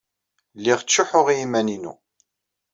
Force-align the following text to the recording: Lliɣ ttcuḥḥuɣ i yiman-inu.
Lliɣ 0.57 0.79
ttcuḥḥuɣ 0.81 1.27
i 1.29 1.35
yiman-inu. 1.39 1.93